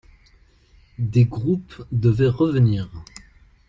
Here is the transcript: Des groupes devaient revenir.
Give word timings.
Des 0.97 1.25
groupes 1.25 1.85
devaient 1.91 2.25
revenir. 2.27 2.89